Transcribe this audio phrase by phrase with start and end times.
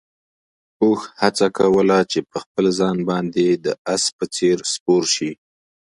[0.83, 5.31] اوښ هڅه کوله چې په خپل ځان باندې د اس په څېر سپور شي.